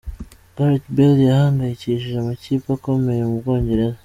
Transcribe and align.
Gareth 0.55 0.85
Bale 0.95 1.23
yahangayikishije 1.31 2.15
amakipe 2.19 2.67
akomeye 2.77 3.21
mu 3.29 3.35
Bwongereza. 3.41 3.99